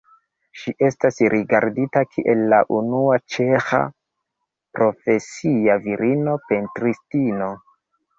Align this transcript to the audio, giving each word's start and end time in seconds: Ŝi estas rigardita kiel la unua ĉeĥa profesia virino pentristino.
Ŝi 0.59 0.71
estas 0.85 1.17
rigardita 1.33 2.01
kiel 2.15 2.39
la 2.53 2.61
unua 2.77 3.17
ĉeĥa 3.33 3.81
profesia 4.79 5.77
virino 5.85 6.35
pentristino. 6.53 7.51